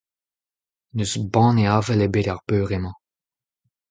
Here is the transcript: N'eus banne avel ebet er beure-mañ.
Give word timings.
N'eus 0.95 1.13
banne 1.33 1.65
avel 1.75 2.01
ebet 2.05 2.27
er 2.31 2.39
beure-mañ. 2.47 2.95